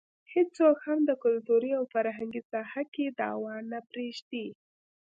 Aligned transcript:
هېڅوک 0.33 0.77
هم 0.87 0.99
د 1.09 1.11
کلتوري 1.23 1.71
او 1.77 1.83
فرهنګي 1.93 2.41
ساحه 2.51 2.83
کې 2.93 3.05
دعوه 3.19 3.53
نه 3.71 3.79
پرېږدي. 3.89 4.47